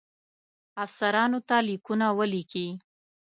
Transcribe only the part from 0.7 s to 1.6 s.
افسرانو ته